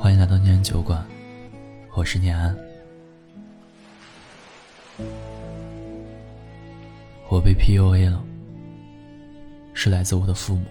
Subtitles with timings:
[0.00, 1.04] 欢迎来到念安酒馆，
[1.92, 2.56] 我是念安。
[7.28, 8.24] 我被 PUA 了，
[9.74, 10.64] 是来自我的父母。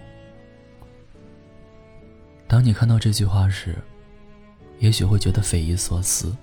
[2.46, 3.76] 当你看到这句话时，
[4.78, 6.34] 也许会觉得匪夷所思。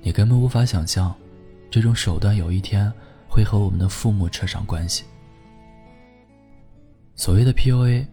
[0.00, 1.14] 你根本无法想象，
[1.70, 2.90] 这种手段有一天
[3.28, 5.04] 会和我们的父母扯上关系。
[7.14, 8.06] 所谓的 PUA，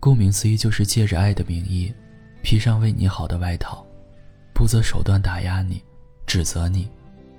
[0.00, 1.92] 顾名思义就是借着爱的名义。
[2.46, 3.84] 披上为你好的外套，
[4.54, 5.82] 不择手段打压你，
[6.28, 6.88] 指责你，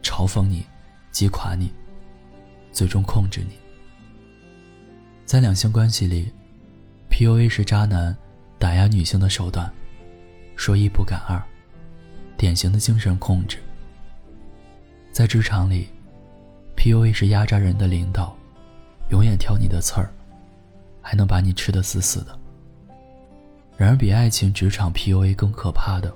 [0.04, 0.66] 嘲讽你，
[1.14, 1.72] 击垮你，
[2.74, 3.56] 最终控制你。
[5.26, 6.30] 在两性关系里
[7.10, 8.14] ，PUA 是渣男
[8.60, 9.74] 打压女性的手段，
[10.58, 11.42] 说一不敢二，
[12.36, 13.60] 典型的精神控制。
[15.14, 15.88] 在职场里
[16.76, 18.36] ，PUA 是压榨人的领导，
[19.10, 20.12] 永远挑你的刺儿，
[21.02, 22.38] 还能把你吃得死死的。
[23.78, 26.12] 然而，比爱情、职场 PUA 更可怕的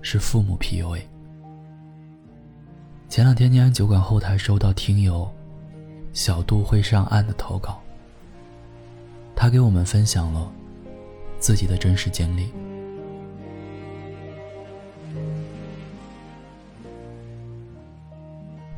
[0.00, 1.02] 是父母 PUA。
[3.06, 5.30] 前两天，念安酒馆后台收到听友
[6.14, 7.78] 小杜会上岸的投稿，
[9.36, 10.50] 他给我们分享了
[11.38, 12.50] 自己的真实经历。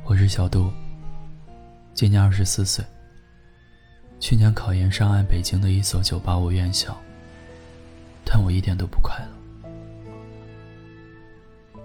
[0.02, 0.72] 我是小杜，
[1.94, 2.84] 今年二十四岁，
[4.18, 7.00] 去年考研上岸北京的一所985院校。
[8.24, 9.70] 但我一点都不快乐。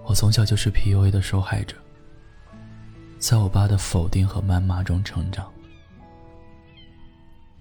[0.04, 1.76] 我从小就是 PUA 的受害者，
[3.18, 5.48] 在我爸的否定和谩骂中成长。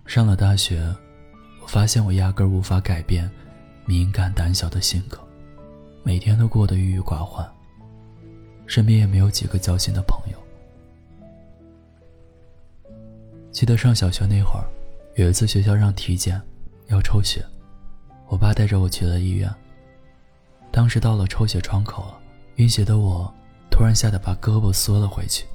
[0.05, 0.81] 上了大学，
[1.61, 3.29] 我发现我压根无法改变
[3.85, 5.19] 敏感胆小的性格，
[6.01, 7.47] 每天都过得郁郁寡欢，
[8.65, 10.39] 身边也没有几个交心的朋友。
[13.51, 14.65] 记得上小学那会儿，
[15.15, 16.41] 有一次学校让体检，
[16.87, 17.45] 要抽血。
[18.29, 19.53] 我爸带着我去了医院。
[20.71, 22.13] 当时到了抽血窗口，
[22.55, 23.33] 晕血的我
[23.71, 25.45] 突然吓得把胳膊缩了回去。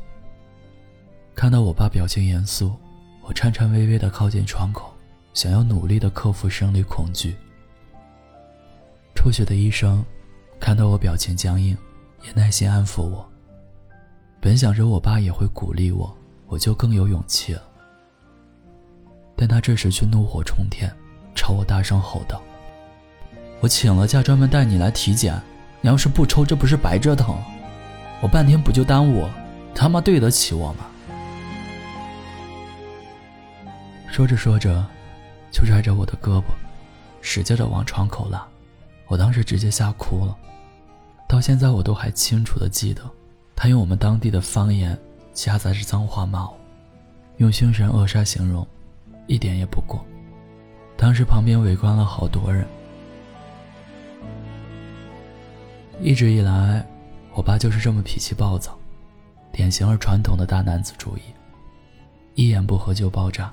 [1.36, 2.74] 看到我爸表情严肃，
[3.22, 4.92] 我颤颤巍巍地靠近窗口，
[5.32, 7.36] 想要努力地克服生理恐惧。
[9.14, 10.04] 抽血的医生
[10.58, 11.76] 看到我表情僵硬，
[12.26, 13.26] 也耐心安抚我。
[14.40, 16.12] 本想着我爸也会鼓励我，
[16.48, 17.62] 我就更有勇气了。
[19.36, 20.92] 但他这时却怒火冲天，
[21.34, 22.42] 朝我大声吼道。
[23.64, 25.40] 我请了假，专门带你来体检。
[25.80, 27.34] 你要是不抽，这不是白折腾？
[28.20, 29.26] 我半天不就耽误？
[29.74, 30.84] 他妈对得起我吗？
[34.06, 34.84] 说着说着，
[35.50, 36.44] 就拽着我的胳膊，
[37.22, 38.46] 使劲的往窗口拉。
[39.06, 40.36] 我当时直接吓哭了。
[41.26, 43.00] 到现在我都还清楚的记得，
[43.56, 44.94] 他用我们当地的方言
[45.32, 46.54] 夹杂着脏话骂我，
[47.38, 48.66] 用凶神恶煞形容，
[49.26, 50.04] 一点也不过。
[50.98, 52.66] 当时旁边围观了好多人。
[56.00, 56.84] 一直以来，
[57.32, 58.76] 我爸就是这么脾气暴躁，
[59.52, 61.20] 典型而传统的大男子主义，
[62.34, 63.52] 一言不合就爆炸，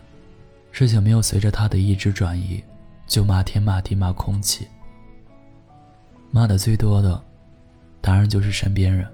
[0.72, 2.62] 事情没有随着他的意志转移，
[3.08, 4.68] 就骂天骂地骂空气。
[6.30, 7.22] 骂的最多的，
[8.02, 9.08] 当然就是身边人。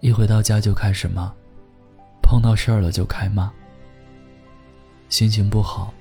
[0.00, 1.32] 一回到家就开始骂，
[2.22, 3.52] 碰到事儿了就开骂。
[5.08, 5.92] 心情不好，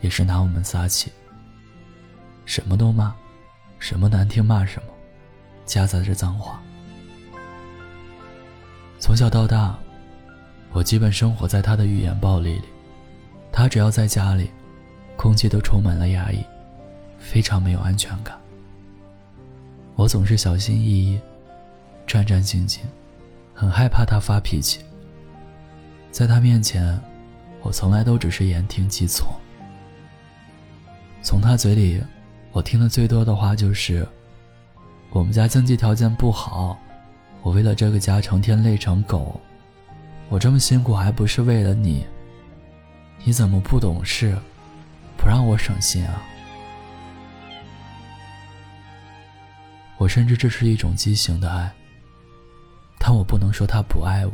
[0.00, 1.12] 也是拿我们撒气，
[2.44, 3.14] 什么都骂。
[3.78, 4.88] 什么难听骂什么，
[5.64, 6.60] 夹杂着脏话。
[8.98, 9.78] 从小到大，
[10.72, 12.64] 我基本生活在他的语言暴力里。
[13.52, 14.50] 他只要在家里，
[15.16, 16.44] 空气都充满了压抑，
[17.18, 18.38] 非常没有安全感。
[19.94, 21.20] 我总是小心翼翼，
[22.06, 22.80] 战战兢兢，
[23.54, 24.80] 很害怕他发脾气。
[26.10, 27.00] 在他面前，
[27.62, 29.28] 我从来都只是言听计从。
[31.22, 32.02] 从他嘴里。
[32.52, 34.06] 我听的最多的话就是
[35.10, 36.76] ：“我们家经济条件不好，
[37.42, 39.40] 我为了这个家成天累成狗，
[40.28, 42.04] 我这么辛苦还不是为了你？
[43.24, 44.36] 你怎么不懂事，
[45.16, 46.22] 不让我省心啊？”
[49.98, 51.70] 我深知这是一种畸形的爱，
[52.98, 54.32] 但我不能说他不爱我。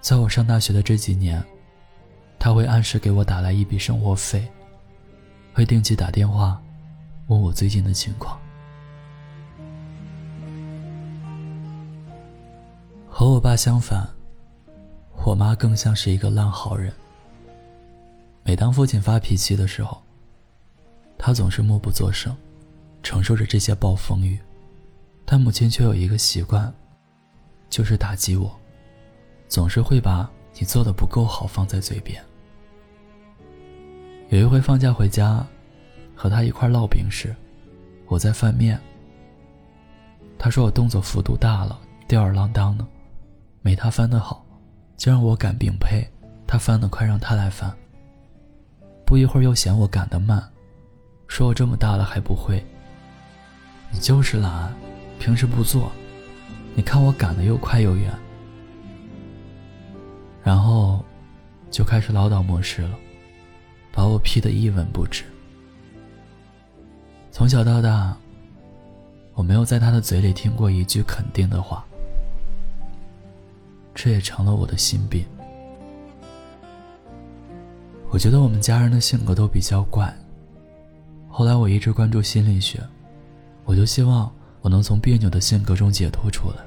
[0.00, 1.42] 在我上大学的这几年，
[2.38, 4.46] 他会按时给我打来一笔生活费。
[5.54, 6.60] 会定期打电话，
[7.28, 8.36] 问我最近的情况。
[13.08, 14.04] 和我爸相反，
[15.24, 16.92] 我妈更像是一个烂好人。
[18.42, 20.02] 每当父亲发脾气的时候，
[21.16, 22.36] 她总是默不作声，
[23.00, 24.40] 承受着这些暴风雨。
[25.24, 26.74] 但母亲却有一个习惯，
[27.70, 28.52] 就是打击我，
[29.48, 30.28] 总是会把
[30.58, 32.20] 你做的不够好放在嘴边。
[34.34, 35.46] 有一回放假回家，
[36.12, 37.32] 和他一块烙饼时，
[38.08, 38.76] 我在翻面。
[40.36, 41.78] 他说我动作幅度大了，
[42.08, 42.84] 吊儿郎当的，
[43.62, 44.44] 没他翻的好，
[44.96, 46.04] 就让我擀饼胚，
[46.48, 47.72] 他翻的快，让他来翻。
[49.06, 50.42] 不一会儿又嫌我擀的慢，
[51.28, 52.60] 说我这么大了还不会。
[53.92, 54.74] 你就是懒，
[55.20, 55.92] 平时不做，
[56.74, 58.12] 你看我擀的又快又圆。
[60.42, 61.04] 然后，
[61.70, 62.98] 就开始唠叨模式了，
[63.94, 65.22] 把我批得一文不值。
[67.30, 68.16] 从小到大。
[69.36, 71.84] 我没有在他的嘴里听过一句肯定的话，
[73.92, 75.26] 这也成了我的心病。
[78.10, 80.16] 我觉得我们家人的性格都比较怪。
[81.28, 82.80] 后来我一直关注心理学，
[83.64, 86.58] 我就希望我能从别扭的性格中解脱出来。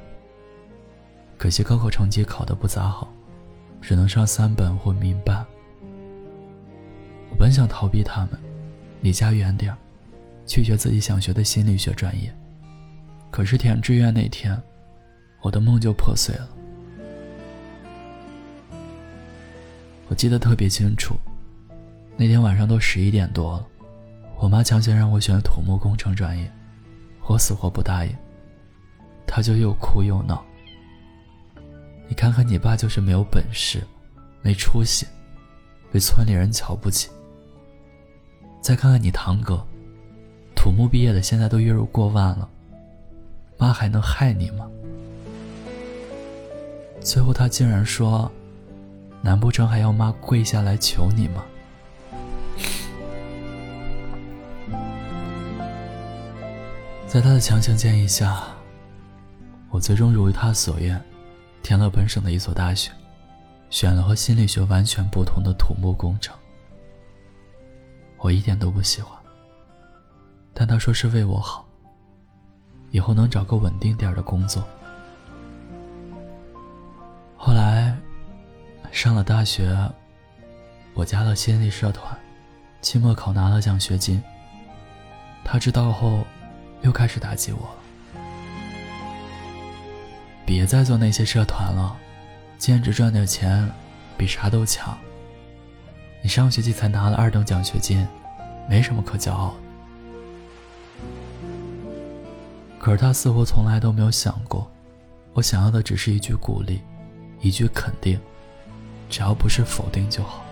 [1.38, 3.08] 可惜高考成绩考得不咋好，
[3.80, 5.46] 只能上三本或民办。
[7.38, 8.40] 本想逃避他们，
[9.02, 9.78] 离家远点儿，
[10.46, 12.34] 去学自己想学的心理学专业。
[13.30, 14.60] 可是填志愿那天，
[15.42, 16.50] 我的梦就破碎了。
[20.10, 21.16] 我记得特别清楚，
[22.16, 23.68] 那天晚上都十一点多了，
[24.38, 26.52] 我妈强行让我选土木工程专业，
[27.28, 28.16] 我死活不答应。
[29.28, 30.44] 她就又哭又闹。
[32.08, 33.86] 你看看你爸就是没有本事，
[34.42, 35.06] 没出息，
[35.92, 37.10] 被村里人瞧不起。
[38.68, 39.66] 再看看你堂哥，
[40.54, 42.50] 土木毕业的现在都月入过万了。
[43.58, 44.68] 妈还能害你吗？
[47.00, 48.30] 最后他竟然说
[49.24, 51.46] ：“难不成还要妈跪下来求你吗？”
[57.08, 58.44] 在他的强行建议下，
[59.70, 61.02] 我最终如他所愿，
[61.64, 62.92] 填了本省的一所大学，
[63.70, 66.36] 选了和心理学完全不同的土木工程。
[68.20, 69.18] 我一点都不喜欢，
[70.54, 71.66] 但他说是为我好。
[72.92, 74.66] 以后能找个稳定点的工作。
[77.36, 77.96] 后来，
[78.92, 79.78] 上了大学，
[80.94, 82.18] 我加了心理社团，
[82.82, 84.22] 期末考拿了奖学金。
[85.44, 86.26] 他知道后，
[86.82, 87.70] 又开始打击我
[90.46, 91.96] 别再做那些社团了，
[92.58, 93.70] 兼职赚点钱，
[94.18, 94.98] 比啥都强。
[96.22, 98.06] 你上学期才拿了二等奖学金，
[98.70, 99.56] 没什么可骄傲。
[102.80, 104.70] 可是他似乎从来都没有想过，
[105.34, 106.82] 我想要的只是一句鼓励，
[107.42, 108.20] 一句肯定，
[109.10, 110.44] 只要不是否定就好。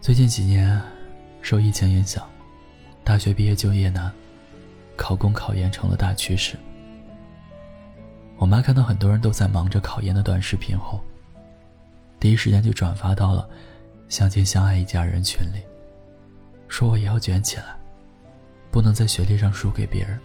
[0.00, 0.80] 最近几年，
[1.42, 2.26] 受疫情影响，
[3.04, 4.10] 大学毕业就业难，
[4.96, 6.56] 考公考研成了大趋势。
[8.38, 11.00] 我妈看到很多人都在忙着考研的短视频后，
[12.20, 13.48] 第一时间就转发到了
[14.08, 15.60] “相亲相爱一家人”群里。
[16.68, 17.76] 说我也要卷起来，
[18.70, 20.18] 不能在学历上输给别人。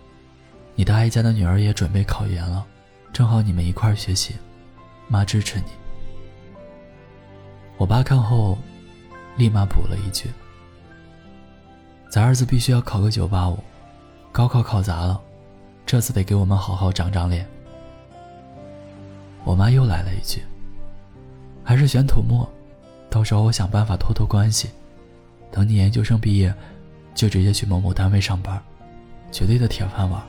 [0.76, 2.64] 你的阿姨家的女儿也准备考研了，
[3.12, 4.36] 正好你们一块儿学习，
[5.08, 5.66] 妈支持你。
[7.78, 8.58] 我爸看后，
[9.38, 10.30] 立马补了一句
[12.12, 13.58] ：“咱儿子必须要考个九八五，
[14.32, 15.20] 高考考砸了，
[15.84, 17.48] 这次得给我们好好长长脸。”
[19.44, 20.42] 我妈又来了一句
[21.64, 22.48] ：“还是选土木，
[23.10, 24.70] 到时候我想办法托托关系。”
[25.52, 26.52] 等你研究生毕业，
[27.14, 28.60] 就直接去某某单位上班，
[29.32, 30.22] 绝对的铁饭碗。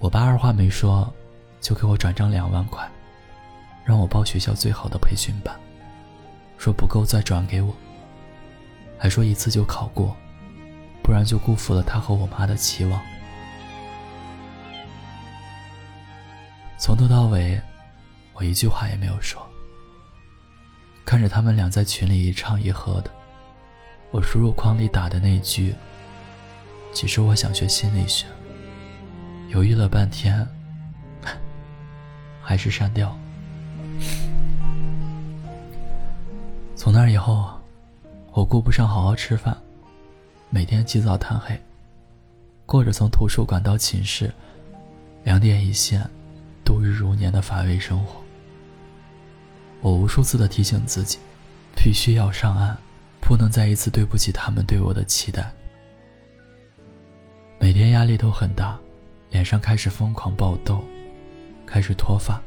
[0.00, 1.12] 我爸二话没说，
[1.60, 2.88] 就给我转账两万块，
[3.84, 5.54] 让我报学校最好的培训班，
[6.56, 7.72] 说不够再转给我，
[8.98, 10.16] 还说一次就考过，
[11.02, 13.00] 不然就辜负了他和我妈的期望。
[16.80, 17.60] 从头到尾，
[18.34, 19.44] 我一句话也没有说。
[21.04, 23.10] 看着他们俩在群里一唱一和的，
[24.12, 25.74] 我输入框里打的那句
[26.94, 28.26] “其实我想学心理学”，
[29.50, 30.46] 犹豫了半天，
[32.40, 33.16] 还是删掉。
[36.76, 37.50] 从那以后，
[38.30, 39.56] 我顾不上好好吃饭，
[40.48, 41.60] 每天起早贪黑，
[42.66, 44.32] 过着从图书馆到寝室，
[45.24, 46.08] 两点一线，
[46.68, 48.22] 度日如年的乏味生活。
[49.80, 51.18] 我无数次的提醒自己，
[51.74, 52.76] 必须要上岸，
[53.22, 55.50] 不能再一次对不起他们对我的期待。
[57.58, 58.78] 每天压力都很大，
[59.30, 60.84] 脸上开始疯狂爆痘，
[61.64, 62.38] 开始脱发，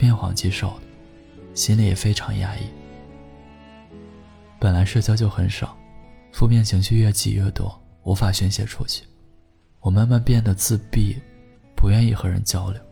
[0.00, 0.74] 面黄肌瘦，
[1.54, 2.62] 心里也非常压抑。
[4.58, 5.78] 本来社交就很少，
[6.32, 9.04] 负面情绪越积越多，无法宣泄出去，
[9.78, 11.16] 我慢慢变得自闭，
[11.76, 12.82] 不愿意和人交流，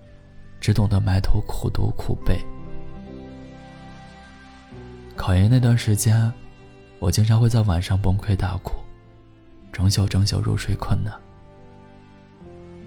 [0.63, 2.39] 只懂得埋头苦读苦背。
[5.17, 6.33] 考研那段时间，
[7.01, 8.75] 我经常会在晚上崩溃大哭，
[9.73, 11.13] 整宿整宿入睡困难，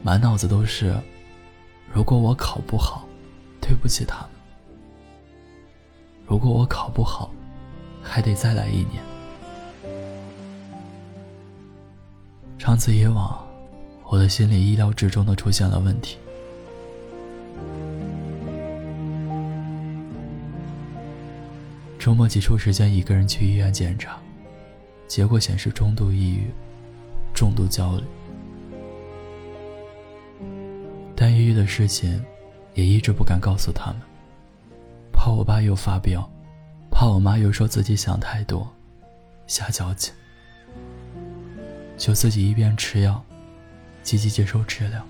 [0.02, 0.96] 满脑子都是：
[1.94, 3.06] 如果我考不好，
[3.60, 4.30] 对不起他们；
[6.26, 7.30] 如果我考不好，
[8.02, 9.04] 还得再来一年。
[12.58, 13.46] 长此以往，
[14.06, 16.18] 我的心里意料之中的出现了问题。
[22.06, 24.20] 周末挤出时间一个人去医院检查，
[25.08, 26.52] 结果显示中度抑郁、
[27.34, 28.04] 重度焦虑。
[31.16, 32.24] 但抑郁的事情
[32.76, 34.02] 也一直不敢告诉他们，
[35.12, 36.30] 怕我爸又发飙，
[36.92, 38.72] 怕我妈又说自己想太多、
[39.48, 40.14] 瞎矫情，
[41.98, 43.20] 就自己一边吃药，
[44.04, 45.04] 积极接受治疗，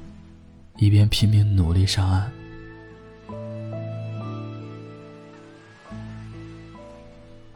[0.77, 2.31] 一边拼命努力上岸。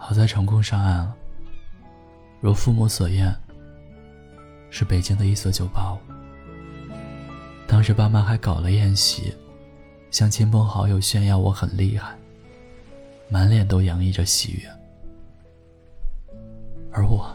[0.10, 1.16] 好在成功上岸了。
[2.42, 3.32] 如父母所愿，
[4.72, 6.00] 是北京的一所九八五。
[7.68, 9.32] 当时爸妈还搞了宴席，
[10.10, 12.18] 向亲朋好友炫耀我很厉害，
[13.30, 14.68] 满脸都洋溢着喜悦。
[16.92, 17.32] 而我，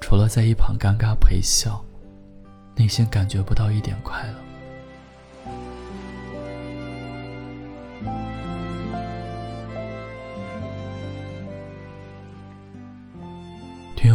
[0.00, 1.84] 除了在一旁尴尬陪笑，
[2.76, 4.49] 内心感觉不到一点快乐。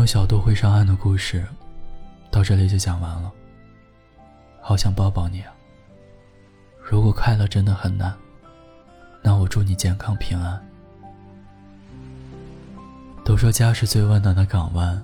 [0.05, 1.43] 小杜会上岸的故事，
[2.29, 3.31] 到这里就讲完了。
[4.61, 5.51] 好想抱抱你啊！
[6.79, 8.13] 如果快乐真的很难，
[9.21, 10.63] 那我祝你健康平安。
[13.23, 15.01] 都说家是最温暖的港湾，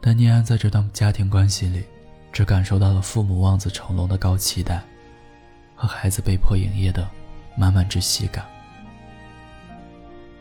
[0.00, 1.84] 但念安在这段家庭关系里，
[2.32, 4.82] 只感受到了父母望子成龙的高期待，
[5.74, 7.08] 和孩子被迫营业的
[7.56, 8.44] 满满窒息感。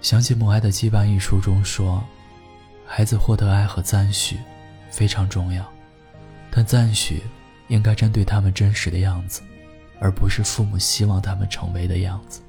[0.01, 2.03] 想起《母爱的羁绊》一书中说。
[2.85, 4.37] 孩子获得爱和赞许，
[4.89, 5.65] 非常重要，
[6.51, 7.23] 但赞许
[7.67, 9.41] 应该针对他们真实的样子，
[9.99, 12.41] 而不是父母希望他们成为的样子。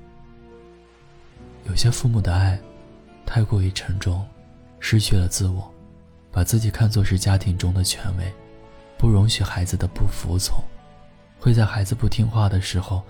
[1.67, 2.59] 有些父母的爱
[3.25, 4.27] 太过于沉重，
[4.81, 5.73] 失去了自我，
[6.31, 8.31] 把自己看作是家庭中的权威，
[8.99, 10.63] 不容许孩子的不服从，
[11.41, 13.03] 会在孩子不听话的时候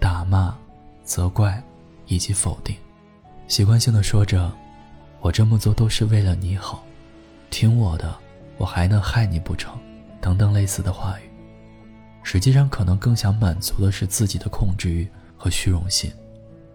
[0.00, 0.56] 打骂、
[1.04, 1.62] 责怪
[2.06, 2.74] 以及否定，
[3.46, 4.50] 习惯性的说着。
[5.20, 6.84] 我这么做都是为了你好，
[7.50, 8.14] 听我的，
[8.56, 9.76] 我还能害你不成？
[10.20, 11.30] 等等类似的话语，
[12.22, 16.12] 实际上可能更想满足的是自己的控制欲和虚荣心，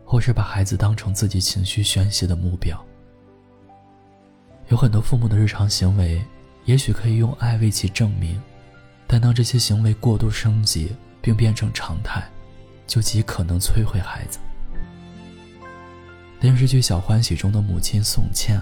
[0.06, 2.78] 或是把孩子当成自己情绪宣泄的目标。
[4.70, 6.24] 有很多父母的日常行为，
[6.66, 8.42] 也许可以用爱为其证明，
[9.08, 12.24] 但当这些行为过度升级并变成常态，
[12.88, 14.40] 就极可能摧毁孩子。
[16.44, 18.62] 电视剧《小欢喜》中的母亲宋茜，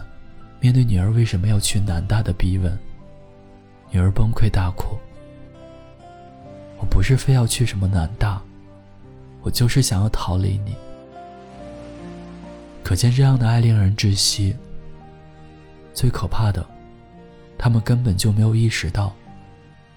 [0.60, 2.78] 面对女儿为什么要去南大的逼问，
[3.90, 5.00] 女儿崩溃大哭
[6.78, 8.40] ：“我不是非要去什么南大，
[9.42, 10.76] 我就是想要逃离你。”
[12.86, 14.56] 可见这样的爱令人窒息。
[15.92, 16.64] 最可怕的，
[17.58, 19.12] 他们根本就没有意识到，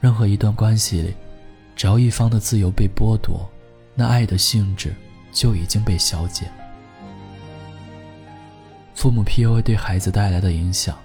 [0.01, 1.15] 任何一段关系里，
[1.77, 3.47] 只要一方的自由被剥夺，
[3.95, 4.95] 那爱的性质
[5.35, 6.51] 就已经被消解。
[8.95, 10.97] 父母 PUA 对孩子带来的影响，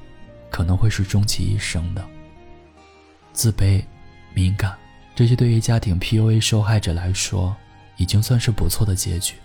[0.49, 2.05] 可能会是终其一生的。
[3.33, 3.83] 自卑、
[4.33, 4.75] 敏感，
[5.15, 7.55] 这些对于家庭 PUA 受害者来说，
[7.97, 9.35] 已经算是不错的结局。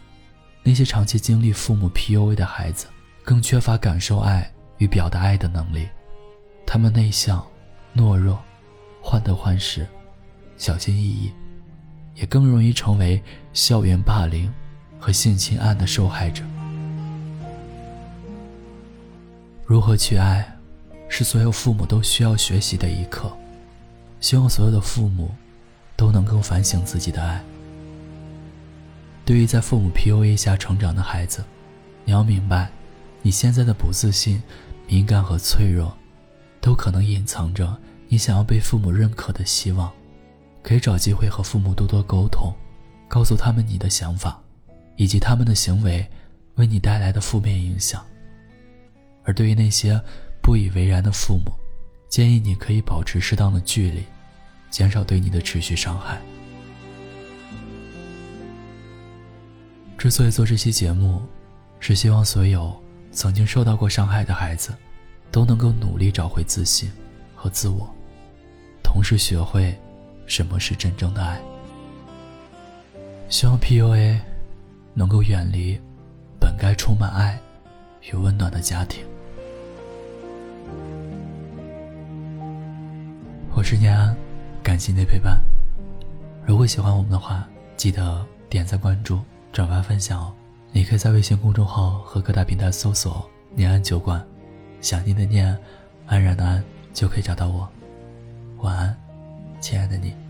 [0.62, 2.86] 那些长期经历父母 PUA 的孩子，
[3.22, 5.88] 更缺乏感受爱与表达爱的能力，
[6.66, 7.44] 他们内向、
[7.96, 8.42] 懦弱、
[9.02, 9.86] 患得患失、
[10.56, 11.32] 小心翼翼，
[12.14, 13.22] 也更容易成为
[13.52, 14.52] 校园霸凌
[14.98, 16.44] 和性侵案的受害者。
[19.66, 20.46] 如何去爱，
[21.08, 23.34] 是所有父母都需要学习的一课。
[24.20, 25.30] 希望所有的父母
[25.96, 27.42] 都能够反省自己的爱。
[29.24, 31.42] 对于在父母 PUA 下成长的孩子，
[32.04, 32.70] 你要明白，
[33.22, 34.42] 你现在的不自信、
[34.86, 35.96] 敏感和脆弱，
[36.60, 37.74] 都可能隐藏着
[38.08, 39.90] 你想要被父母认可的希望。
[40.62, 42.52] 可以找机会和父母多多沟通，
[43.08, 44.38] 告诉他们你的想法，
[44.96, 46.06] 以及他们的行为
[46.56, 48.04] 为你带来的负面影响。
[49.24, 50.00] 而对于那些
[50.42, 51.52] 不以为然的父母，
[52.08, 54.04] 建议你可以保持适当的距离，
[54.70, 56.20] 减少对你的持续伤害。
[59.96, 61.22] 之所以做这期节目，
[61.80, 62.74] 是希望所有
[63.10, 64.74] 曾经受到过伤害的孩子，
[65.30, 66.92] 都能够努力找回自信
[67.34, 67.88] 和自我，
[68.82, 69.74] 同时学会
[70.26, 71.40] 什么是真正的爱。
[73.30, 74.18] 希望 PUA
[74.92, 75.80] 能够远离
[76.38, 77.40] 本该充满爱
[78.02, 79.02] 与温暖的家庭。
[83.64, 84.14] 是念安，
[84.62, 85.42] 感谢你的陪伴。
[86.44, 89.18] 如果喜欢我们的话，记得点赞、关注、
[89.52, 90.34] 转发、分享哦。
[90.70, 94.22] 你可以在微信公众号和各大平台搜索“念安酒馆”，
[94.82, 95.56] 想念的念，
[96.06, 97.66] 安然的安，就可以找到我。
[98.58, 98.96] 晚安，
[99.60, 100.23] 亲爱的你。